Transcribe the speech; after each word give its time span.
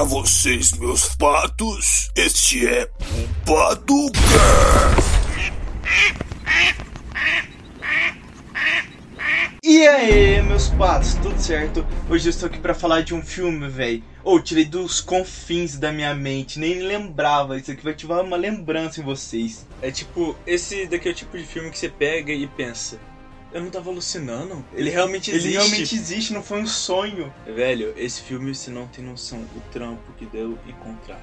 Para 0.00 0.08
vocês, 0.08 0.72
meus 0.78 1.14
patos, 1.14 2.10
este 2.16 2.66
é 2.66 2.90
o 3.02 3.44
Paducast. 3.44 4.22
E 9.62 9.86
aí, 9.86 10.40
meus 10.40 10.68
patos, 10.70 11.12
tudo 11.16 11.38
certo? 11.38 11.86
Hoje 12.08 12.28
eu 12.28 12.30
estou 12.30 12.46
aqui 12.46 12.58
pra 12.58 12.72
falar 12.72 13.02
de 13.02 13.14
um 13.14 13.20
filme, 13.20 13.68
velho. 13.68 14.02
Ou 14.24 14.36
oh, 14.36 14.40
tirei 14.40 14.64
dos 14.64 15.02
confins 15.02 15.76
da 15.76 15.92
minha 15.92 16.14
mente, 16.14 16.58
nem 16.58 16.78
lembrava. 16.78 17.58
Isso 17.58 17.70
aqui 17.70 17.84
vai 17.84 17.92
ativar 17.92 18.24
uma 18.24 18.38
lembrança 18.38 19.02
em 19.02 19.04
vocês. 19.04 19.66
É 19.82 19.90
tipo, 19.90 20.34
esse 20.46 20.86
daqui 20.86 21.08
é 21.08 21.12
o 21.12 21.14
tipo 21.14 21.36
de 21.36 21.44
filme 21.44 21.70
que 21.70 21.78
você 21.78 21.90
pega 21.90 22.32
e 22.32 22.46
pensa. 22.46 22.98
Eu 23.52 23.60
não 23.62 23.70
tava 23.70 23.90
alucinando. 23.90 24.64
Ele 24.72 24.90
realmente 24.90 25.30
existe. 25.30 25.48
Ele 25.48 25.56
realmente 25.56 25.94
existe, 25.94 26.32
não 26.32 26.42
foi 26.42 26.62
um 26.62 26.66
sonho. 26.66 27.32
Velho, 27.44 27.92
esse 27.96 28.22
filme 28.22 28.54
você 28.54 28.70
não 28.70 28.86
tem 28.86 29.04
noção 29.04 29.40
o 29.40 29.60
trampo 29.72 30.12
que 30.16 30.26
deu 30.26 30.58
encontrar. 30.66 31.20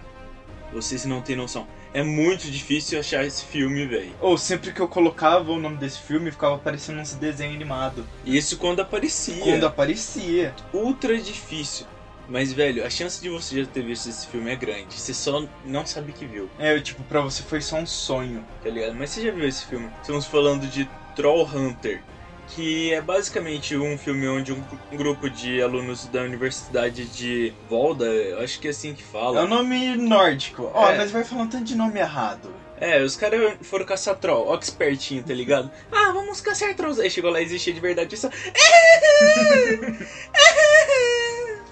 Vocês 0.74 1.06
não 1.06 1.22
tem 1.22 1.36
noção. 1.36 1.66
É 1.94 2.04
muito 2.04 2.52
difícil 2.52 3.00
achar 3.00 3.26
esse 3.26 3.46
filme, 3.46 3.86
velho. 3.86 4.12
Ou 4.20 4.38
sempre 4.38 4.74
que 4.74 4.82
eu 4.82 4.88
colocava 4.88 5.52
o 5.52 5.60
nome 5.60 5.78
desse 5.78 6.00
filme, 6.00 6.30
ficava 6.30 6.56
aparecendo 6.56 7.00
uns 7.00 7.14
desenho 7.14 7.54
animado. 7.54 8.06
Isso 8.26 8.58
quando 8.58 8.82
aparecia. 8.82 9.42
Quando 9.44 9.66
aparecia. 9.66 10.54
Ultra 10.74 11.18
difícil. 11.18 11.88
Mas, 12.30 12.52
velho, 12.52 12.86
a 12.86 12.90
chance 12.90 13.22
de 13.22 13.30
você 13.30 13.64
já 13.64 13.66
ter 13.66 13.84
visto 13.84 14.10
esse 14.10 14.28
filme 14.28 14.52
é 14.52 14.56
grande. 14.58 14.94
Você 14.94 15.14
só 15.14 15.48
não 15.66 15.86
sabe 15.86 16.12
que 16.12 16.26
viu. 16.26 16.50
É, 16.60 16.78
tipo, 16.82 17.02
pra 17.04 17.22
você 17.22 17.42
foi 17.42 17.62
só 17.62 17.78
um 17.78 17.86
sonho. 17.86 18.46
Tá 18.62 18.70
ligado? 18.70 18.94
Mas 18.96 19.12
você 19.12 19.22
já 19.22 19.32
viu 19.32 19.48
esse 19.48 19.66
filme? 19.66 19.90
Estamos 20.02 20.26
falando 20.26 20.68
de 20.68 20.90
Troll 21.16 21.48
Hunter 21.48 22.04
que 22.50 22.94
é 22.94 23.02
basicamente 23.02 23.76
um 23.78 23.98
filme 23.98 24.28
onde 24.28 24.54
um 24.54 24.64
grupo 24.94 25.30
de 25.30 25.62
alunos 25.62 26.06
da 26.08 26.22
Universidade 26.22 27.06
de 27.06 27.54
Volda, 27.70 28.06
acho 28.44 28.60
que 28.60 28.68
é 28.68 28.72
assim 28.72 28.94
que 28.94 29.04
fala. 29.04 29.42
É 29.42 29.44
um 29.44 29.48
nome 29.48 29.96
nórdico. 29.96 30.72
Ó, 30.74 30.90
é. 30.90 30.98
mas 30.98 31.12
vai 31.12 31.24
falando 31.24 31.52
tanto 31.52 31.66
de 31.66 31.76
nome 31.76 32.00
errado. 32.00 32.54
É, 32.80 33.02
os 33.02 33.16
caras 33.16 33.56
foram 33.62 33.86
caçar 33.86 34.16
troll, 34.16 34.48
ó 34.48 34.58
que 34.58 34.66
espertinho, 34.66 35.24
tá 35.24 35.34
ligado? 35.34 35.72
ah, 35.92 36.12
vamos 36.12 36.40
caçar 36.42 36.76
trolls. 36.76 37.02
Aí 37.02 37.10
chegou 37.10 37.32
lá 37.32 37.42
e 37.42 37.44
existia 37.44 37.74
de 37.74 37.80
verdade 37.80 38.16
só... 38.16 38.30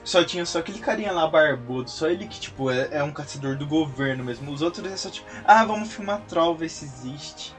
só 0.03 0.23
tinha 0.23 0.45
só 0.45 0.59
aquele 0.59 0.79
carinha 0.79 1.11
lá 1.11 1.27
barbudo, 1.27 1.89
só 1.89 2.09
ele 2.09 2.27
que, 2.27 2.39
tipo, 2.39 2.71
é, 2.71 2.89
é 2.91 3.03
um 3.03 3.11
caçador 3.11 3.55
do 3.55 3.67
governo 3.67 4.23
mesmo. 4.23 4.51
Os 4.51 4.63
outros 4.63 4.91
é 4.91 4.97
só 4.97 5.11
tipo, 5.11 5.27
ah, 5.45 5.63
vamos 5.63 5.93
filmar 5.93 6.21
troll, 6.27 6.55
ver 6.55 6.69
se 6.69 6.85
existe. 6.85 7.54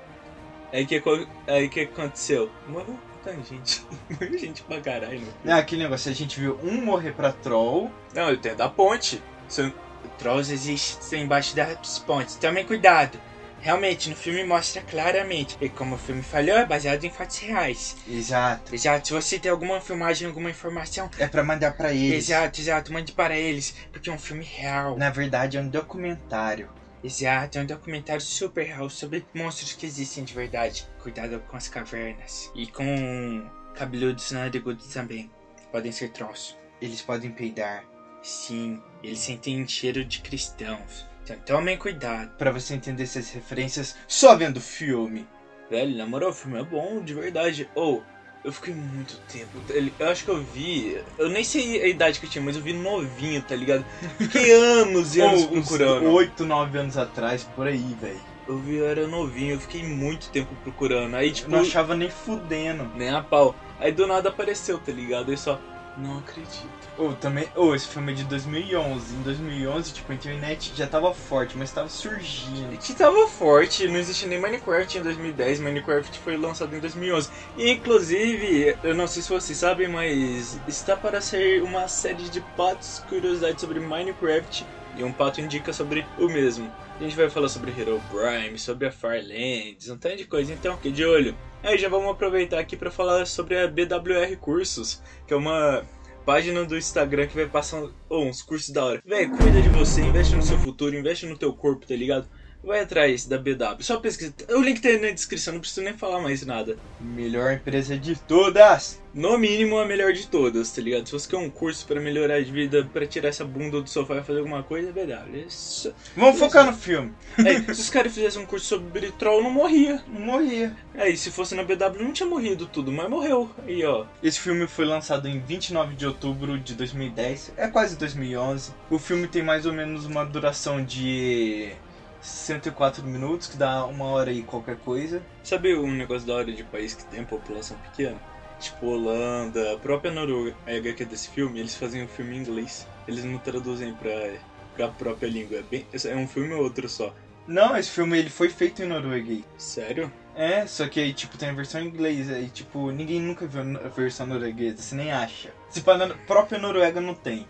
Aí 0.76 0.84
que 0.84 1.02
aí 1.46 1.70
que 1.70 1.80
aconteceu? 1.80 2.50
Morreu 2.68 2.98
tanta 3.24 3.42
gente. 3.42 3.82
Gente 4.38 4.62
pra 4.62 4.78
caralho. 4.78 5.22
É 5.42 5.52
aquele 5.52 5.82
negócio, 5.82 6.10
a 6.10 6.14
gente 6.14 6.38
viu 6.38 6.60
um 6.62 6.84
morrer 6.84 7.12
pra 7.12 7.32
troll. 7.32 7.90
Não, 8.14 8.28
eu 8.28 8.36
tenho 8.36 8.54
da 8.54 8.68
ponte. 8.68 9.22
São... 9.48 9.72
Trolls 10.18 10.52
existem 10.52 11.22
embaixo 11.22 11.56
das 11.56 11.98
pontes. 12.00 12.36
Tomem 12.36 12.64
cuidado. 12.64 13.18
Realmente, 13.60 14.10
no 14.10 14.14
filme 14.14 14.44
mostra 14.44 14.82
claramente. 14.82 15.56
E 15.62 15.68
como 15.70 15.94
o 15.94 15.98
filme 15.98 16.22
falhou, 16.22 16.58
é 16.58 16.66
baseado 16.66 17.02
em 17.04 17.10
fatos 17.10 17.38
reais. 17.38 17.96
Exato. 18.06 18.74
Exato. 18.74 19.08
Se 19.08 19.14
você 19.14 19.38
tem 19.38 19.50
alguma 19.50 19.80
filmagem, 19.80 20.28
alguma 20.28 20.50
informação. 20.50 21.10
É 21.18 21.26
para 21.26 21.42
mandar 21.42 21.72
para 21.74 21.92
eles. 21.92 22.28
Exato, 22.28 22.60
exato. 22.60 22.92
Mande 22.92 23.12
para 23.12 23.34
eles. 23.36 23.74
Porque 23.90 24.10
é 24.10 24.12
um 24.12 24.18
filme 24.18 24.44
real. 24.44 24.96
Na 24.98 25.08
verdade, 25.08 25.56
é 25.56 25.60
um 25.60 25.68
documentário. 25.68 26.68
Exato, 27.06 27.56
é 27.56 27.62
um 27.62 27.66
documentário 27.66 28.20
super 28.20 28.66
real 28.66 28.90
sobre 28.90 29.24
monstros 29.32 29.74
que 29.74 29.86
existem 29.86 30.24
de 30.24 30.34
verdade. 30.34 30.84
Cuidado 31.00 31.38
com 31.46 31.56
as 31.56 31.68
cavernas. 31.68 32.50
E 32.52 32.66
com 32.66 33.48
cabeludos 33.76 34.32
narigudos 34.32 34.88
também. 34.88 35.30
Podem 35.70 35.92
ser 35.92 36.08
trolls. 36.08 36.56
Eles 36.82 37.00
podem 37.00 37.30
peidar. 37.30 37.84
Sim, 38.24 38.82
eles 39.04 39.20
sentem 39.20 39.64
cheiro 39.68 40.04
de 40.04 40.18
cristãos. 40.18 41.06
Então 41.22 41.38
tomem 41.46 41.78
cuidado. 41.78 42.36
Para 42.36 42.50
você 42.50 42.74
entender 42.74 43.04
essas 43.04 43.30
referências, 43.30 43.94
só 44.08 44.34
vendo 44.34 44.56
o 44.56 44.60
filme. 44.60 45.28
Velho, 45.70 45.96
na 45.96 46.06
moral, 46.06 46.30
o 46.30 46.34
filme 46.34 46.58
é 46.58 46.64
bom, 46.64 47.04
de 47.04 47.14
verdade. 47.14 47.70
Ou, 47.76 47.98
oh, 47.98 48.15
eu 48.46 48.52
fiquei 48.52 48.72
muito 48.72 49.18
tempo. 49.26 49.58
Eu 49.98 50.08
acho 50.08 50.24
que 50.24 50.30
eu 50.30 50.40
vi. 50.40 50.96
Eu 51.18 51.28
nem 51.28 51.42
sei 51.42 51.82
a 51.82 51.88
idade 51.88 52.20
que 52.20 52.26
eu 52.26 52.30
tinha, 52.30 52.44
mas 52.44 52.54
eu 52.54 52.62
vi 52.62 52.72
novinho, 52.72 53.42
tá 53.42 53.56
ligado? 53.56 53.84
Fiquei 54.16 54.52
anos 54.80 55.16
e 55.16 55.20
anos 55.20 55.46
procurando. 55.46 56.08
Oito, 56.12 56.46
nove 56.46 56.78
anos 56.78 56.96
atrás, 56.96 57.42
por 57.42 57.66
aí, 57.66 57.96
velho. 58.00 58.20
Eu 58.46 58.56
vi, 58.58 58.76
eu 58.76 58.86
era 58.86 59.08
novinho, 59.08 59.54
eu 59.54 59.60
fiquei 59.60 59.82
muito 59.82 60.30
tempo 60.30 60.54
procurando. 60.62 61.16
Aí, 61.16 61.32
tipo. 61.32 61.50
Eu 61.50 61.56
não 61.56 61.66
achava 61.66 61.96
nem 61.96 62.08
fudendo. 62.08 62.88
Nem 62.94 63.10
a 63.10 63.20
pau. 63.20 63.56
Aí 63.80 63.90
do 63.90 64.06
nada 64.06 64.28
apareceu, 64.28 64.78
tá 64.78 64.92
ligado? 64.92 65.32
Aí 65.32 65.36
só. 65.36 65.60
Não 65.98 66.18
acredito. 66.18 66.68
Ou 66.98 67.10
oh, 67.10 67.14
também, 67.14 67.48
ou 67.54 67.70
oh, 67.70 67.74
esse 67.74 67.88
filme 67.88 68.12
é 68.12 68.14
de 68.14 68.24
2011. 68.24 69.14
Em 69.14 69.22
2011, 69.22 69.92
tipo, 69.94 70.12
a 70.12 70.14
internet 70.14 70.72
já 70.74 70.86
tava 70.86 71.14
forte, 71.14 71.56
mas 71.56 71.72
tava 71.72 71.88
surgindo. 71.88 72.76
Que 72.78 72.94
tava 72.94 73.26
forte, 73.28 73.88
não 73.88 73.96
existia 73.96 74.28
nem 74.28 74.38
Minecraft 74.38 74.98
em 74.98 75.02
2010. 75.02 75.60
Minecraft 75.60 76.18
foi 76.18 76.36
lançado 76.36 76.76
em 76.76 76.80
2011. 76.80 77.30
E, 77.56 77.70
inclusive, 77.70 78.76
eu 78.84 78.94
não 78.94 79.06
sei 79.06 79.22
se 79.22 79.30
vocês 79.30 79.56
sabem, 79.56 79.88
mas 79.88 80.60
está 80.68 80.94
para 80.96 81.20
ser 81.20 81.62
uma 81.62 81.88
série 81.88 82.28
de 82.28 82.40
patos 82.40 83.02
curiosidades 83.08 83.60
sobre 83.62 83.80
Minecraft 83.80 84.66
e 84.96 85.04
um 85.04 85.12
pato 85.12 85.40
indica 85.40 85.72
sobre 85.72 86.06
o 86.18 86.28
mesmo. 86.28 86.72
A 86.98 87.02
gente 87.02 87.16
vai 87.16 87.28
falar 87.28 87.48
sobre 87.48 87.70
Hero 87.70 88.00
Prime, 88.10 88.58
sobre 88.58 88.86
a 88.86 88.90
Firelands, 88.90 89.88
um 89.90 89.98
tanto 89.98 90.16
de 90.16 90.24
coisa, 90.24 90.52
então 90.52 90.76
fique 90.76 90.90
de 90.90 91.04
olho. 91.04 91.36
Aí 91.62 91.76
já 91.76 91.88
vamos 91.88 92.10
aproveitar 92.10 92.58
aqui 92.58 92.76
para 92.76 92.90
falar 92.90 93.26
sobre 93.26 93.58
a 93.58 93.68
BWR 93.68 94.36
Cursos, 94.40 95.02
que 95.26 95.34
é 95.34 95.36
uma 95.36 95.84
página 96.24 96.64
do 96.64 96.76
Instagram 96.76 97.26
que 97.26 97.36
vai 97.36 97.46
passar 97.46 97.82
oh, 98.08 98.24
uns 98.24 98.42
cursos 98.42 98.70
da 98.70 98.84
hora. 98.84 99.02
Véi, 99.04 99.28
cuida 99.28 99.60
de 99.62 99.68
você, 99.68 100.00
investe 100.00 100.34
no 100.34 100.42
seu 100.42 100.58
futuro, 100.58 100.96
investe 100.96 101.26
no 101.26 101.36
teu 101.36 101.52
corpo, 101.52 101.86
tá 101.86 101.94
ligado? 101.94 102.28
Vai 102.62 102.80
atrás 102.80 103.26
da 103.26 103.38
BW, 103.38 103.80
só 103.80 103.98
pesquisa. 104.00 104.34
O 104.50 104.60
link 104.60 104.80
tá 104.80 104.88
aí 104.88 105.00
na 105.00 105.10
descrição, 105.10 105.54
não 105.54 105.60
preciso 105.60 105.82
nem 105.82 105.96
falar 105.96 106.20
mais 106.20 106.44
nada. 106.44 106.76
Melhor 107.00 107.52
empresa 107.52 107.96
de 107.96 108.16
todas! 108.16 109.00
No 109.14 109.38
mínimo, 109.38 109.78
a 109.78 109.86
melhor 109.86 110.12
de 110.12 110.26
todas, 110.26 110.70
tá 110.72 110.82
ligado? 110.82 111.06
Se 111.06 111.12
você 111.12 111.26
quer 111.26 111.38
um 111.38 111.48
curso 111.48 111.86
para 111.86 111.98
melhorar 111.98 112.42
de 112.42 112.52
vida, 112.52 112.86
para 112.92 113.06
tirar 113.06 113.28
essa 113.30 113.46
bunda 113.46 113.80
do 113.80 113.88
sofá 113.88 114.16
e 114.16 114.22
fazer 114.22 114.40
alguma 114.40 114.62
coisa, 114.62 114.90
é 114.90 114.92
BW. 114.92 115.46
Isso, 115.46 115.94
Vamos 116.14 116.38
focar 116.38 116.66
no 116.66 116.74
filme. 116.74 117.14
É, 117.38 117.72
se 117.72 117.80
os 117.80 117.88
caras 117.88 118.12
fizessem 118.12 118.42
um 118.42 118.46
curso 118.46 118.66
sobre 118.66 119.10
troll, 119.12 119.42
não 119.42 119.50
morria. 119.50 120.02
Não 120.06 120.20
morria. 120.20 120.76
É, 120.94 121.08
e 121.08 121.16
se 121.16 121.30
fosse 121.30 121.54
na 121.54 121.62
BW, 121.62 122.02
não 122.02 122.12
tinha 122.12 122.28
morrido 122.28 122.66
tudo, 122.66 122.92
mas 122.92 123.08
morreu. 123.08 123.50
Aí, 123.66 123.82
ó. 123.86 124.04
Esse 124.22 124.38
filme 124.38 124.66
foi 124.66 124.84
lançado 124.84 125.26
em 125.26 125.40
29 125.40 125.94
de 125.94 126.06
outubro 126.06 126.58
de 126.58 126.74
2010, 126.74 127.52
é 127.56 127.68
quase 127.68 127.96
2011. 127.96 128.72
O 128.90 128.98
filme 128.98 129.28
tem 129.28 129.42
mais 129.42 129.64
ou 129.64 129.72
menos 129.72 130.04
uma 130.04 130.26
duração 130.26 130.84
de 130.84 131.72
104 132.20 133.04
minutos, 133.04 133.46
que 133.46 133.56
dá 133.56 133.84
uma 133.84 134.06
hora 134.06 134.32
e 134.32 134.42
qualquer 134.42 134.76
coisa. 134.78 135.22
Sabe 135.42 135.74
um 135.74 135.90
negócio 135.90 136.26
da 136.26 136.34
hora 136.34 136.52
de 136.52 136.64
país 136.64 136.94
que 136.94 137.04
tem 137.06 137.24
população 137.24 137.76
pequena? 137.78 138.18
Tipo 138.58 138.86
Holanda, 138.86 139.74
a 139.74 139.78
própria 139.78 140.10
Noruega 140.10 140.92
que 140.94 141.02
é 141.02 141.06
desse 141.06 141.28
filme, 141.28 141.60
eles 141.60 141.74
fazem 141.74 142.02
o 142.02 142.04
um 142.04 142.08
filme 142.08 142.36
em 142.36 142.40
inglês. 142.40 142.86
Eles 143.06 143.24
não 143.24 143.38
traduzem 143.38 143.94
pra, 143.94 144.34
pra 144.74 144.88
própria 144.88 145.28
língua. 145.28 145.58
É, 145.58 145.62
bem, 145.62 145.86
é 145.92 146.16
um 146.16 146.26
filme 146.26 146.54
ou 146.54 146.62
outro 146.62 146.88
só. 146.88 147.14
Não, 147.46 147.76
esse 147.76 147.90
filme 147.90 148.18
ele 148.18 148.30
foi 148.30 148.48
feito 148.48 148.82
em 148.82 148.86
norueguês. 148.86 149.44
Sério? 149.56 150.10
É, 150.34 150.66
só 150.66 150.86
que 150.88 151.00
aí, 151.00 151.12
tipo, 151.14 151.38
tem 151.38 151.48
a 151.48 151.54
versão 151.54 151.80
em 151.80 151.86
inglês, 151.86 152.30
aí, 152.30 152.50
tipo, 152.50 152.90
ninguém 152.90 153.20
nunca 153.20 153.46
viu 153.46 153.62
a 153.62 153.88
versão 153.88 154.26
norueguesa, 154.26 154.82
você 154.82 154.94
nem 154.94 155.12
acha. 155.12 155.50
Se 155.70 155.80
para 155.80 156.06
na 156.06 156.14
própria 156.14 156.58
Noruega 156.58 157.00
não 157.00 157.14
tem. 157.14 157.46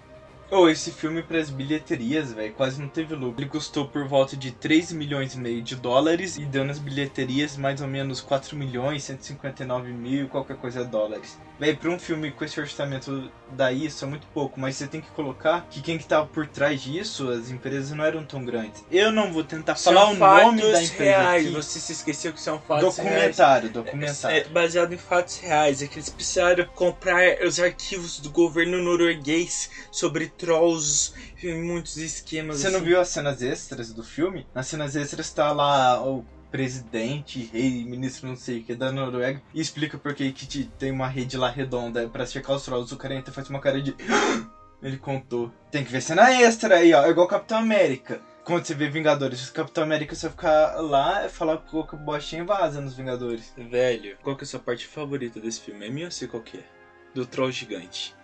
Oh, 0.48 0.68
esse 0.68 0.92
filme 0.92 1.24
para 1.24 1.40
as 1.40 1.50
bilheterias, 1.50 2.32
velho, 2.32 2.54
quase 2.54 2.80
não 2.80 2.88
teve 2.88 3.16
lucro. 3.16 3.42
Ele 3.42 3.50
custou 3.50 3.88
por 3.88 4.06
volta 4.06 4.36
de 4.36 4.52
3 4.52 4.92
milhões 4.92 5.34
e 5.34 5.38
meio 5.38 5.60
de 5.60 5.74
dólares 5.74 6.36
e 6.36 6.44
deu 6.44 6.64
nas 6.64 6.78
bilheterias 6.78 7.56
mais 7.56 7.80
ou 7.80 7.88
menos 7.88 8.20
4 8.20 8.56
milhões, 8.56 9.02
159 9.02 9.92
mil, 9.92 10.28
qualquer 10.28 10.56
coisa 10.56 10.84
dólares. 10.84 11.36
Velho, 11.58 11.76
pra 11.78 11.90
um 11.90 11.98
filme 11.98 12.30
com 12.30 12.44
esse 12.44 12.60
orçamento 12.60 13.30
daí, 13.50 13.86
isso 13.86 14.04
é 14.04 14.08
muito 14.08 14.26
pouco, 14.28 14.60
mas 14.60 14.76
você 14.76 14.86
tem 14.86 15.00
que 15.00 15.08
colocar 15.10 15.66
que 15.70 15.80
quem 15.80 15.96
que 15.96 16.04
tava 16.04 16.26
por 16.26 16.46
trás 16.46 16.82
disso, 16.82 17.30
as 17.30 17.50
empresas 17.50 17.90
não 17.92 18.04
eram 18.04 18.24
tão 18.24 18.44
grandes. 18.44 18.84
Eu 18.90 19.10
não 19.10 19.32
vou 19.32 19.42
tentar 19.42 19.74
são 19.76 19.92
falar 19.92 20.10
o 20.10 20.14
nome 20.14 20.60
da 20.60 20.82
empresa 20.82 21.02
reais. 21.02 21.46
Aqui. 21.46 21.54
Você 21.54 21.78
se 21.78 21.92
esqueceu 21.92 22.32
que 22.32 22.40
são 22.40 22.60
fatos 22.60 22.96
documentário, 22.96 23.70
reais. 23.70 23.72
Documentário, 23.72 24.36
é, 24.36 24.40
é 24.40 24.48
baseado 24.48 24.92
em 24.92 24.98
fatos 24.98 25.38
reais. 25.38 25.82
É 25.82 25.86
que 25.86 25.96
eles 25.96 26.10
precisaram 26.10 26.66
comprar 26.74 27.42
os 27.42 27.58
arquivos 27.58 28.20
do 28.20 28.30
governo 28.30 28.82
norueguês 28.82 29.70
sobre 29.90 30.28
trolls 30.28 31.14
e 31.42 31.52
muitos 31.54 31.96
esquemas. 31.96 32.58
Você 32.58 32.66
assim. 32.66 32.76
não 32.76 32.84
viu 32.84 33.00
as 33.00 33.08
cenas 33.08 33.42
extras 33.42 33.92
do 33.92 34.04
filme? 34.04 34.46
Nas 34.54 34.66
cenas 34.66 34.94
extras 34.94 35.32
tá 35.32 35.52
lá 35.52 36.02
o 36.02 36.24
presidente, 36.50 37.50
rei, 37.52 37.84
ministro 37.84 38.28
não 38.28 38.36
sei 38.36 38.60
o 38.60 38.64
que 38.64 38.74
da 38.74 38.92
Noruega 38.92 39.42
e 39.54 39.60
explica 39.60 39.98
por 39.98 40.14
que 40.14 40.32
tem 40.78 40.90
uma 40.90 41.08
rede 41.08 41.36
lá 41.36 41.48
redonda 41.48 42.08
para 42.08 42.26
checar 42.26 42.56
os 42.56 42.64
trolls. 42.64 42.94
O 42.94 42.98
cara 42.98 43.14
entra 43.14 43.32
faz 43.32 43.48
uma 43.48 43.60
cara 43.60 43.80
de. 43.80 43.94
Ele 44.82 44.98
contou. 44.98 45.50
Tem 45.70 45.84
que 45.84 45.90
ver 45.90 46.00
cena 46.00 46.30
extra 46.30 46.76
aí, 46.76 46.92
ó. 46.92 47.04
É 47.04 47.10
igual 47.10 47.26
Capitão 47.26 47.58
América. 47.58 48.20
Quando 48.44 48.64
você 48.64 48.74
vê 48.74 48.88
Vingadores, 48.88 49.48
o 49.48 49.52
Capitão 49.52 49.82
América 49.82 50.14
você 50.14 50.30
ficar 50.30 50.80
lá 50.80 51.26
e 51.26 51.28
falar 51.28 51.56
com 51.58 51.80
a 51.80 51.96
bostinha 51.96 52.44
vaza 52.44 52.80
nos 52.80 52.94
Vingadores. 52.94 53.52
Velho, 53.56 54.16
qual 54.22 54.36
que 54.36 54.44
é 54.44 54.46
a 54.46 54.48
sua 54.48 54.60
parte 54.60 54.86
favorita 54.86 55.40
desse 55.40 55.60
filme? 55.60 55.86
É 55.86 55.90
minha 55.90 56.06
ou 56.06 56.12
sei 56.12 56.28
qual 56.28 56.42
que 56.42 56.58
é? 56.58 56.64
Do 57.12 57.26
troll 57.26 57.50
gigante. 57.50 58.14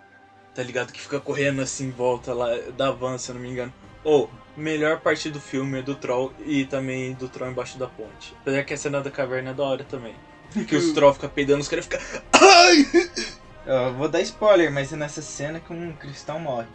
Tá 0.54 0.62
ligado? 0.62 0.92
Que 0.92 1.00
fica 1.00 1.20
correndo 1.20 1.62
assim 1.62 1.86
em 1.86 1.90
volta 1.90 2.32
lá 2.32 2.48
da 2.76 2.90
van, 2.90 3.18
se 3.18 3.30
eu 3.30 3.34
não 3.34 3.42
me 3.42 3.50
engano. 3.50 3.72
Ou, 4.04 4.30
melhor 4.56 5.00
parte 5.00 5.30
do 5.30 5.40
filme 5.40 5.78
é 5.78 5.82
do 5.82 5.94
Troll 5.94 6.32
e 6.44 6.64
também 6.64 7.14
do 7.14 7.28
Troll 7.28 7.50
embaixo 7.50 7.78
da 7.78 7.86
ponte. 7.86 8.34
Apesar 8.40 8.64
que 8.64 8.74
a 8.74 8.76
cena 8.76 9.00
da 9.00 9.10
caverna 9.10 9.50
é 9.50 9.54
da 9.54 9.62
hora 9.62 9.84
também. 9.84 10.14
Que 10.66 10.76
os 10.76 10.90
Troll 10.94 11.14
ficam 11.14 11.30
peidando, 11.30 11.60
os 11.60 11.68
caras 11.68 11.86
ficam. 11.86 12.00
Ai! 12.32 12.86
Eu 13.64 13.94
vou 13.94 14.08
dar 14.08 14.20
spoiler, 14.20 14.72
mas 14.72 14.92
é 14.92 14.96
nessa 14.96 15.22
cena 15.22 15.60
que 15.60 15.72
um 15.72 15.92
cristão 15.92 16.38
morre. 16.38 16.66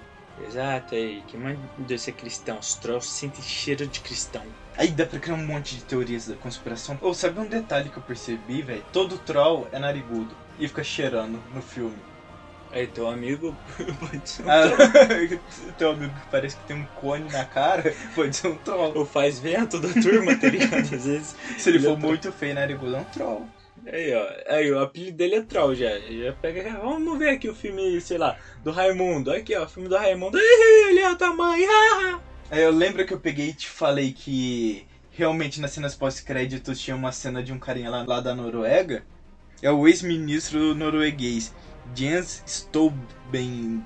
Exato, 0.48 0.96
aí. 0.96 1.22
Que 1.28 1.36
manda 1.36 1.98
ser 1.98 2.14
cristão. 2.14 2.60
Os 2.60 2.76
Trolls 2.76 3.08
sentem 3.10 3.44
cheiro 3.44 3.86
de 3.86 4.00
cristão. 4.00 4.44
Aí 4.78 4.90
dá 4.90 5.06
pra 5.06 5.20
criar 5.20 5.36
um 5.36 5.46
monte 5.46 5.76
de 5.76 5.84
teorias 5.84 6.28
da 6.28 6.36
conspiração. 6.36 6.98
Ou 7.02 7.14
sabe 7.14 7.40
um 7.40 7.48
detalhe 7.48 7.90
que 7.90 7.98
eu 7.98 8.04
percebi, 8.04 8.62
velho? 8.62 8.86
Todo 8.94 9.18
troll 9.18 9.68
é 9.72 9.80
narigudo 9.80 10.36
e 10.60 10.68
fica 10.68 10.84
cheirando 10.84 11.42
no 11.54 11.62
filme. 11.62 11.98
Aí 12.72 12.86
teu 12.88 13.08
amigo 13.10 13.56
pode 14.00 14.30
ser 14.30 14.44
um 14.44 14.50
Ah, 14.50 14.64
troll. 14.70 15.40
teu 15.78 15.92
amigo 15.92 16.14
que 16.14 16.28
parece 16.30 16.56
que 16.58 16.66
tem 16.66 16.76
um 16.78 16.86
cone 17.00 17.32
na 17.32 17.46
cara, 17.46 17.94
pode 18.14 18.36
ser 18.36 18.48
um 18.48 18.56
troll. 18.58 18.92
Ou 18.98 19.06
faz 19.06 19.40
vento 19.40 19.80
da 19.80 19.90
turma, 20.02 20.36
tá 20.36 20.50
ligado? 20.50 20.74
Às 20.96 21.06
vezes. 21.06 21.36
Se 21.58 21.70
ele 21.70 21.78
Ele 21.78 21.88
é 21.88 21.90
for 21.90 21.98
troll. 21.98 22.10
muito 22.12 22.32
feio 22.32 22.52
e 22.52 22.56
narigudo, 22.56 22.96
é 22.96 23.00
um 23.00 23.04
troll. 23.06 23.48
Aí, 23.86 24.14
ó. 24.14 24.54
Aí, 24.54 24.72
o 24.72 24.80
apelido 24.80 25.16
dele 25.18 25.36
é 25.36 25.42
Troll 25.44 25.74
já. 25.76 25.98
Já 26.00 26.34
pega. 26.34 26.78
Vamos 26.82 27.18
ver 27.18 27.30
aqui 27.30 27.48
o 27.48 27.56
filme, 27.56 28.02
sei 28.02 28.18
lá, 28.18 28.36
do 28.62 28.72
Raimundo. 28.72 29.32
Aqui, 29.32 29.56
ó, 29.56 29.64
o 29.64 29.70
filme 29.70 29.88
do 29.88 29.96
Raimundo. 29.96 30.38
Ih, 30.38 30.90
Ele 30.90 31.00
é 31.00 31.10
o 31.10 31.16
tamanho. 31.16 31.70
Aí 32.52 32.62
eu 32.64 32.72
lembro 32.72 33.06
que 33.06 33.14
eu 33.14 33.20
peguei 33.20 33.50
e 33.50 33.54
te 33.54 33.70
falei 33.70 34.12
que 34.12 34.86
realmente 35.12 35.62
nas 35.62 35.72
cenas 35.72 35.96
pós-créditos 35.96 36.80
tinha 36.82 36.96
uma 36.98 37.12
cena 37.14 37.42
de 37.42 37.54
um 37.54 37.60
carinha 37.60 37.90
lá, 37.90 38.04
lá 38.06 38.20
da 38.20 38.36
Noruega. 38.36 39.04
É 39.62 39.72
o 39.72 39.88
ex-ministro 39.88 40.76
norueguês, 40.76 41.54
Jens 41.96 42.44
Stoltenberg. 42.46 43.82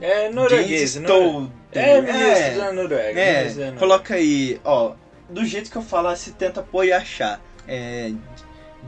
É 0.00 0.28
norueguês, 0.30 0.92
Jens 0.92 0.96
não 0.96 1.08
Stoltenberg. 1.08 1.52
é? 1.72 1.90
É 1.90 2.02
ministro 2.02 2.58
da 2.58 2.72
Noruega. 2.72 3.20
É, 3.20 3.44
da 3.44 3.48
Noruega. 3.50 3.78
coloca 3.78 4.14
aí, 4.14 4.60
ó. 4.64 4.94
Do 5.28 5.44
jeito 5.44 5.70
que 5.70 5.76
eu 5.76 5.82
falar, 5.82 6.16
se 6.16 6.32
tenta 6.32 6.62
pôr 6.62 6.84
e 6.84 6.92
achar. 6.92 7.40
É. 7.66 8.12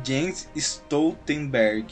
Jens 0.05 0.49
Stoltenberg. 0.55 1.87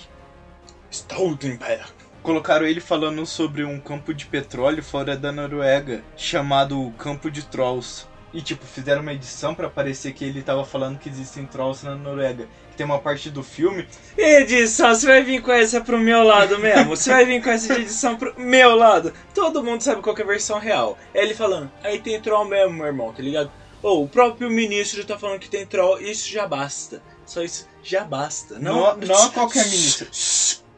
Stoltenberg. 0.91 1.85
Colocaram 2.23 2.67
ele 2.67 2.81
falando 2.81 3.25
sobre 3.25 3.65
um 3.65 3.79
campo 3.81 4.13
de 4.13 4.27
petróleo 4.27 4.83
fora 4.83 5.17
da 5.17 5.31
Noruega, 5.31 6.03
chamado 6.17 6.93
Campo 6.99 7.31
de 7.31 7.45
Trolls. 7.45 8.07
E 8.37 8.43
tipo, 8.43 8.67
fizeram 8.67 9.01
uma 9.01 9.15
edição 9.15 9.55
pra 9.55 9.71
parecer 9.71 10.13
que 10.13 10.23
ele 10.23 10.43
tava 10.43 10.63
falando 10.63 10.99
que 10.99 11.09
existem 11.09 11.47
trolls 11.47 11.83
na 11.83 11.95
Noruega. 11.95 12.47
Tem 12.77 12.85
uma 12.85 12.99
parte 12.99 13.31
do 13.31 13.43
filme. 13.43 13.89
Edição, 14.15 14.95
você 14.95 15.07
vai 15.07 15.23
vir 15.23 15.41
com 15.41 15.51
essa 15.51 15.81
pro 15.81 15.99
meu 15.99 16.23
lado 16.23 16.59
mesmo? 16.59 16.95
Você 16.95 17.09
vai 17.09 17.25
vir 17.25 17.43
com 17.43 17.49
essa 17.49 17.73
edição 17.73 18.15
pro 18.15 18.39
meu 18.39 18.77
lado? 18.77 19.15
Todo 19.35 19.65
mundo 19.65 19.81
sabe 19.81 20.03
qual 20.03 20.15
que 20.15 20.21
é 20.21 20.25
a 20.25 20.29
versão 20.29 20.59
real. 20.59 20.99
É 21.15 21.23
ele 21.23 21.33
falando, 21.33 21.73
aí 21.83 21.99
tem 21.99 22.21
troll 22.21 22.45
mesmo, 22.45 22.75
meu 22.75 22.85
irmão, 22.85 23.11
tá 23.11 23.23
ligado? 23.23 23.51
Ou 23.83 24.05
o 24.05 24.09
próprio 24.09 24.51
ministro 24.51 25.03
tá 25.03 25.19
falando 25.19 25.41
que 25.41 25.49
tem 25.49 25.65
troll, 25.65 25.99
isso 25.99 26.29
já 26.29 26.47
basta. 26.47 27.03
Só 27.25 27.43
isso 27.43 27.67
já 27.83 28.05
basta. 28.05 28.59
Não, 28.59 28.99
Não, 28.99 28.99
não 28.99 29.31
qualquer 29.33 29.65
ministro. 29.65 30.09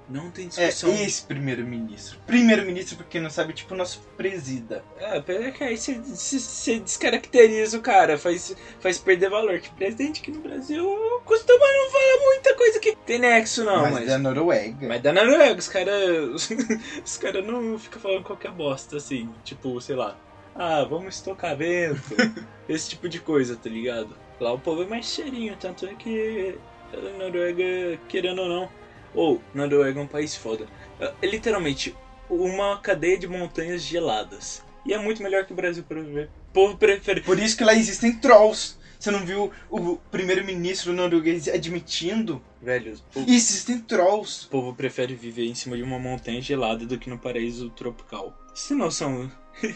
Não 0.09 0.31
tem 0.31 0.47
É 0.47 0.49
discussão. 0.69 0.95
esse 0.95 1.23
primeiro-ministro. 1.25 2.19
Primeiro-ministro, 2.27 2.97
pra 2.97 3.07
quem 3.07 3.21
não 3.21 3.29
sabe, 3.29 3.51
é 3.53 3.55
tipo 3.57 3.75
o 3.75 3.77
nosso 3.77 4.01
presida. 4.17 4.83
É, 4.99 5.19
apesar 5.19 5.51
que 5.53 5.63
aí 5.63 5.77
você, 5.77 5.95
você- 5.99 6.39
você 6.39 6.79
descaracteriza 6.79 7.77
o 7.77 7.83
cara, 7.83 8.17
faz, 8.17 8.57
faz 8.81 8.97
perder 8.99 9.29
valor. 9.29 9.59
Que 9.61 9.69
presidente 9.71 10.21
aqui 10.23 10.31
no 10.31 10.41
Brasil 10.41 10.83
costuma 11.27 11.59
não 11.67 11.91
falar 11.91 12.25
muita 12.25 12.55
coisa 12.55 12.81
que 12.81 12.97
tem 13.05 13.19
nexo, 13.19 13.65
não, 13.65 13.83
mas, 13.83 13.93
mas. 13.93 14.07
da 14.07 14.19
Noruega. 14.19 14.89
Mas 14.89 15.03
da 15.03 15.13
Noruega, 15.13 15.59
os 15.59 15.69
caras. 15.69 16.51
os 17.05 17.17
caras 17.19 17.47
não 17.47 17.79
ficam 17.79 18.01
falando 18.01 18.25
qualquer 18.25 18.51
bosta 18.53 18.97
assim. 18.97 19.29
Tipo, 19.45 19.79
sei 19.81 19.95
lá. 19.97 20.17
Ah, 20.55 20.85
vamos 20.85 21.17
estocar 21.17 21.57
vento. 21.57 22.01
esse 22.69 22.89
tipo 22.91 23.09
de 23.09 23.21
coisa, 23.21 23.57
tá 23.57 23.69
ligado? 23.69 24.17
Lá 24.41 24.53
o 24.53 24.59
povo 24.59 24.83
é 24.83 24.87
mais 24.87 25.05
cheirinho, 25.07 25.55
tanto 25.61 25.85
é 25.87 25.95
que 25.95 26.57
a 26.95 27.19
Noruega, 27.19 27.99
querendo 28.09 28.41
ou 28.43 28.49
não. 28.49 28.79
Ou, 29.15 29.41
Noruega 29.55 29.99
é 29.99 30.03
um 30.03 30.07
país 30.07 30.35
foda. 30.37 30.67
É, 31.01 31.13
é 31.23 31.27
literalmente 31.27 31.95
uma 32.29 32.79
cadeia 32.79 33.19
de 33.19 33.27
montanhas 33.27 33.83
geladas. 33.83 34.63
E 34.85 34.93
é 34.93 34.99
muito 34.99 35.23
melhor 35.23 35.45
que 35.45 35.53
o 35.53 35.57
Brasil 35.57 35.83
pra 35.83 36.01
viver. 36.01 36.31
Povo 36.53 36.77
prefere. 36.77 37.21
Por 37.21 37.39
isso 37.39 37.57
que 37.57 37.65
lá 37.65 37.75
existem 37.75 38.13
trolls. 38.15 38.77
Você 38.99 39.11
não 39.13 39.25
viu 39.25 39.53
o 39.71 39.97
primeiro-ministro 40.11 40.93
norueguês 40.93 41.47
admitindo? 41.49 42.43
Velho, 42.61 42.95
o 43.15 43.21
Existem 43.29 43.79
trolls. 43.79 44.47
O 44.47 44.49
povo 44.49 44.75
prefere 44.75 45.15
viver 45.15 45.47
em 45.47 45.55
cima 45.55 45.77
de 45.77 45.83
uma 45.83 45.99
montanha 45.99 46.41
gelada 46.43 46.85
do 46.85 46.99
que 46.99 47.09
no 47.09 47.19
paraíso 47.19 47.71
tropical. 47.71 48.37
Se 48.55 48.75
não 48.75 48.91
são. 48.91 49.31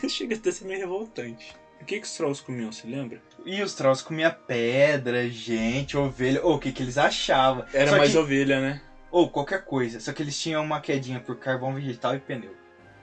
Chega 0.08 0.34
até 0.34 0.50
a 0.50 0.52
ser 0.52 0.64
meio 0.64 0.80
revoltante. 0.80 1.54
O 1.80 1.84
que, 1.84 1.98
que 2.00 2.06
os 2.06 2.12
trolls 2.16 2.42
comiam, 2.42 2.70
você 2.72 2.86
lembra? 2.86 3.20
E 3.44 3.60
os 3.62 3.74
trolls 3.74 4.04
comiam 4.04 4.34
pedra, 4.46 5.28
gente, 5.28 5.96
ovelha. 5.96 6.40
Ou 6.44 6.54
o 6.54 6.58
que, 6.58 6.72
que 6.72 6.82
eles 6.82 6.98
achavam. 6.98 7.64
Era 7.72 7.90
Só 7.90 7.96
mais 7.98 8.12
que- 8.12 8.18
ovelha, 8.18 8.60
né? 8.60 8.80
Ou 9.12 9.28
qualquer 9.28 9.64
coisa. 9.64 10.00
Só 10.00 10.12
que 10.12 10.22
eles 10.22 10.40
tinham 10.40 10.64
uma 10.64 10.80
quedinha 10.80 11.20
por 11.20 11.36
carvão 11.36 11.74
vegetal 11.74 12.16
e 12.16 12.18
pneu. 12.18 12.56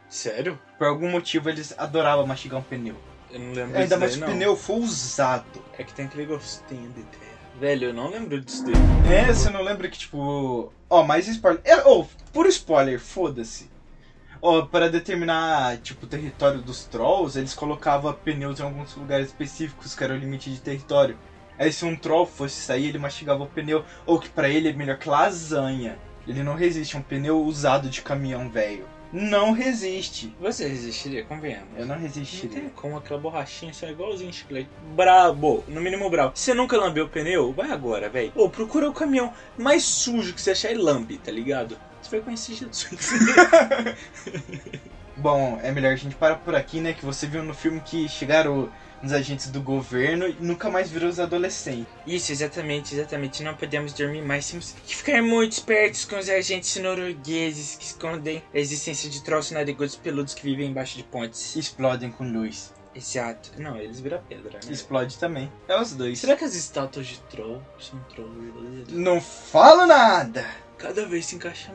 Sério? 0.10 0.60
Por 0.78 0.88
algum 0.88 1.10
motivo 1.10 1.50
eles 1.50 1.74
adoravam 1.78 2.26
mastigar 2.26 2.60
um 2.60 2.64
pneu. 2.64 2.96
Eu 3.32 3.40
não 3.40 3.54
lembro 3.54 3.78
Ainda 3.78 3.96
mais 3.96 4.18
daí, 4.18 4.28
o 4.28 4.34
pneu 4.34 4.56
for 4.56 4.80
usado. 4.80 5.64
É 5.78 5.84
que 5.84 5.94
tem 5.94 6.06
aquele 6.06 6.26
gostinho 6.26 6.90
de 6.90 7.04
terra. 7.04 7.30
Velho, 7.60 7.90
eu 7.90 7.94
não 7.94 8.10
lembro 8.10 8.42
disso 8.42 8.66
daí. 8.66 8.74
É, 9.14 9.32
você 9.32 9.50
não 9.50 9.62
lembra 9.62 9.88
que, 9.88 10.00
tipo. 10.00 10.74
Ó, 10.90 11.04
mais 11.04 11.28
spoiler. 11.28 11.62
É, 11.64 11.76
ó, 11.86 12.06
puro 12.34 12.50
spoiler, 12.50 13.00
foda-se. 13.00 13.70
Ó, 14.42 14.64
para 14.64 14.90
determinar, 14.90 15.78
tipo, 15.78 16.06
o 16.06 16.10
território 16.10 16.62
dos 16.62 16.86
trolls, 16.86 17.38
eles 17.38 17.54
colocavam 17.54 18.14
pneus 18.14 18.60
em 18.60 18.64
alguns 18.64 18.96
lugares 18.96 19.28
específicos, 19.28 19.94
que 19.94 20.04
era 20.04 20.14
o 20.14 20.18
limite 20.18 20.50
de 20.50 20.60
território. 20.60 21.18
Aí 21.60 21.72
se 21.74 21.84
um 21.86 21.96
troll 21.96 22.26
fosse 22.26 22.56
sair, 22.56 22.88
ele 22.88 22.98
mastigava 22.98 23.44
o 23.44 23.48
pneu. 23.48 23.84
Ou 24.06 24.18
que 24.20 24.30
pra 24.30 24.48
ele 24.50 24.70
é 24.70 24.74
melhor 24.74 24.98
que 24.98 25.10
lasanha. 25.10 26.00
Ele 26.26 26.42
não 26.42 26.56
resiste 26.56 26.96
a 26.96 27.00
um 27.00 27.04
pneu 27.04 27.44
usado 27.44 27.90
de 27.90 28.02
caminhão 28.02 28.50
velho. 28.50 28.86
Não 29.12 29.52
resiste. 29.52 30.34
Você 30.40 30.68
resistiria, 30.68 31.26
convenhamos. 31.26 31.70
Eu 31.76 31.86
não 31.86 31.96
Não 31.96 32.02
resistiria. 32.02 32.62
tem 32.62 32.70
como 32.70 32.96
aquela 32.96 33.20
borrachinha 33.20 33.74
só 33.74 33.88
é 33.88 33.92
igualzinho 33.92 34.32
chiclete. 34.32 34.70
Brabo, 34.96 35.64
no 35.68 35.82
mínimo 35.82 36.08
brabo. 36.12 36.32
Se 36.36 36.44
você 36.46 36.54
nunca 36.54 36.78
lambeu 36.78 37.06
o 37.06 37.10
pneu, 37.10 37.52
vai 37.52 37.72
agora, 37.72 38.08
velho. 38.08 38.32
Ou 38.36 38.50
procura 38.50 38.88
o 38.88 38.94
caminhão 38.94 39.34
mais 39.58 39.84
sujo 39.84 40.34
que 40.34 40.42
você 40.42 40.52
achar 40.52 40.72
e 40.72 40.76
lambe, 40.76 41.18
tá 41.18 41.32
ligado? 41.32 41.76
Você 42.02 42.12
vai 42.12 42.22
conhecer 42.22 42.54
Jesus. 42.54 42.88
Bom, 45.18 45.60
é 45.62 45.72
melhor 45.72 45.94
a 45.94 45.96
gente 45.96 46.16
parar 46.16 46.36
por 46.36 46.56
aqui, 46.56 46.80
né? 46.80 46.94
Que 46.94 47.06
você 47.06 47.28
viu 47.28 47.44
no 47.44 47.54
filme 47.54 47.82
que 47.82 48.08
chegaram 48.08 48.70
os 49.04 49.12
agentes 49.12 49.48
do 49.50 49.62
governo 49.62 50.28
e 50.28 50.36
nunca 50.40 50.70
mais 50.70 50.90
viram 50.90 51.08
os 51.08 51.20
adolescentes. 51.20 51.88
Isso, 52.06 52.32
exatamente, 52.32 52.96
exatamente. 52.96 53.44
Não 53.44 53.56
podemos 53.56 53.94
dormir 53.94 54.22
mais. 54.22 54.50
Temos 54.50 54.76
que 54.86 54.96
ficar 54.96 55.22
muito 55.22 55.54
espertos 55.54 56.06
com 56.06 56.18
os 56.18 56.30
agentes 56.30 56.76
noruegueses 56.78 57.76
que 57.76 57.86
escondem 57.86 58.44
a 58.54 58.58
existência 58.58 59.10
de 59.10 59.24
trolls 59.24 59.54
narigudos 59.54 59.96
peludos 59.96 60.34
que 60.34 60.44
vivem 60.44 60.70
embaixo 60.70 60.98
de 60.98 61.04
pontes. 61.04 61.56
Explodem 61.56 62.12
com 62.12 62.24
luz. 62.24 62.74
Exato. 62.94 63.52
Não, 63.58 63.78
eles 63.78 64.00
viram 64.00 64.22
pedra, 64.28 64.60
né? 64.64 64.72
Explode 64.72 65.18
também. 65.18 65.52
É 65.68 65.80
os 65.80 65.94
dois. 65.94 66.20
Será 66.20 66.36
que 66.36 66.44
as 66.44 66.56
estátuas 66.56 67.08
de 67.08 67.20
troll 67.22 67.62
são 67.80 68.00
trolls? 68.10 68.94
Não 68.94 69.22
falo 69.22 69.86
nada! 69.86 70.46
Cada 70.78 71.06
vez 71.06 71.26
se 71.26 71.36
encaixa. 71.36 71.72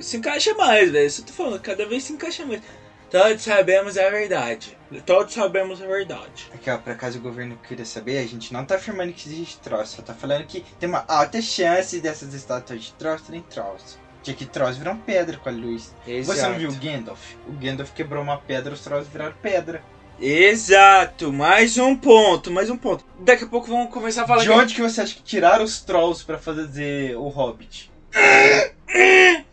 Se 0.00 0.16
encaixa 0.16 0.52
mais, 0.54 0.90
velho. 0.90 1.06
Isso 1.06 1.22
eu 1.22 1.26
tô 1.26 1.32
falando, 1.32 1.60
cada 1.60 1.86
vez 1.86 2.04
se 2.04 2.12
encaixa 2.12 2.44
mais. 2.44 2.60
Todos 3.10 3.42
sabemos 3.42 3.96
a 3.96 4.10
verdade. 4.10 4.76
Todos 5.04 5.32
sabemos 5.32 5.80
a 5.80 5.86
verdade. 5.86 6.50
Aqui, 6.52 6.70
ó, 6.70 6.76
por 6.78 6.92
acaso 6.92 7.18
o 7.18 7.22
governo 7.22 7.58
queria 7.66 7.84
saber, 7.84 8.18
a 8.18 8.26
gente 8.26 8.52
não 8.52 8.64
tá 8.64 8.76
afirmando 8.76 9.12
que 9.12 9.28
existe 9.28 9.58
trolls, 9.60 9.94
só 9.96 10.02
tá 10.02 10.12
falando 10.14 10.44
que 10.44 10.64
tem 10.80 10.88
uma 10.88 11.04
alta 11.08 11.40
chance 11.40 12.00
dessas 12.00 12.34
estátuas 12.34 12.82
de 12.84 12.92
trolls 12.94 13.24
terem 13.24 13.42
trolls. 13.42 13.96
Já 14.22 14.32
que 14.34 14.44
trolls 14.44 14.76
viram 14.78 14.96
pedra 14.98 15.36
com 15.36 15.48
a 15.48 15.52
luz. 15.52 15.94
Você 16.24 16.42
não 16.42 16.58
viu 16.58 16.70
o 16.70 16.74
Gandalf? 16.74 17.34
O 17.46 17.52
Gandalf 17.52 17.92
quebrou 17.92 18.22
uma 18.22 18.38
pedra, 18.38 18.74
os 18.74 18.80
trolls 18.80 19.08
viraram 19.08 19.34
pedra. 19.40 19.82
Exato, 20.20 21.32
mais 21.32 21.78
um 21.78 21.94
ponto, 21.96 22.50
mais 22.50 22.68
um 22.70 22.76
ponto. 22.76 23.04
Daqui 23.20 23.44
a 23.44 23.46
pouco 23.46 23.68
vamos 23.68 23.92
começar 23.92 24.24
a 24.24 24.26
falar 24.26 24.42
De 24.42 24.48
que- 24.48 24.54
onde 24.54 24.74
que 24.74 24.82
você 24.82 25.00
acha 25.02 25.14
que 25.14 25.22
tiraram 25.22 25.64
os 25.64 25.80
trolls 25.80 26.24
pra 26.24 26.38
fazer 26.38 27.16
o 27.16 27.28
Hobbit? 27.28 27.92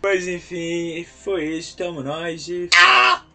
Mas 0.02 0.28
enfim, 0.28 1.06
foi 1.24 1.46
isso, 1.58 1.76
tamo 1.78 2.02
nós 2.02 2.48
e. 2.48 2.70
Você 2.72 3.33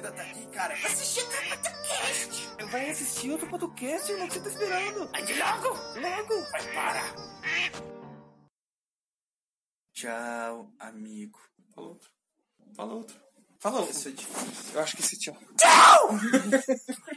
ainda 0.00 0.12
tá 0.12 0.22
aqui, 0.22 0.46
cara? 0.48 0.74
Assistir 0.74 1.20
outro 1.20 1.48
podcast. 1.48 2.64
Vai 2.70 2.90
assistir 2.90 3.30
outro 3.30 3.48
podcast, 3.50 4.12
irmão, 4.12 4.28
que 4.28 4.34
você 4.34 4.40
tá 4.40 4.48
esperando. 4.48 5.10
Aí 5.12 5.38
logo. 5.38 5.68
Logo. 6.00 6.50
Vai, 6.50 6.74
para. 6.74 7.02
Tchau, 9.92 10.72
amigo. 10.78 11.38
Fala 11.74 11.88
outro. 11.88 12.10
Fala 12.74 12.94
outro. 12.94 13.20
Fala 13.58 13.80
outro. 13.80 13.94
Isso 13.94 14.08
é 14.08 14.12
difícil. 14.12 14.74
Eu 14.74 14.80
acho 14.80 14.96
que 14.96 15.02
esse 15.02 15.18
tchau. 15.18 15.36
Tchau! 15.58 16.08